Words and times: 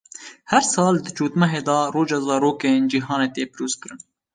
Her 0.51 0.61
sal 0.71 0.93
di 1.05 1.11
cotmehê 1.17 1.61
de 1.67 1.77
Roja 1.95 2.19
Zarokên 2.27 2.81
Cîhanî 2.91 3.27
tê 3.35 3.43
pîrozkirin. 3.51 3.99